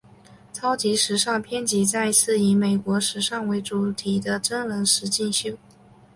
[0.51, 5.55] 超级时尚编辑战是以美国时尚为主题的真人实境秀。